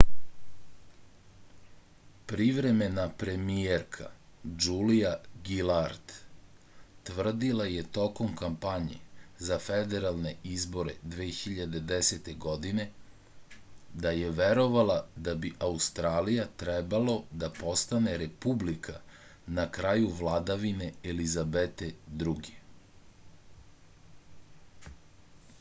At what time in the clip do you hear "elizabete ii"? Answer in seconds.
21.13-22.57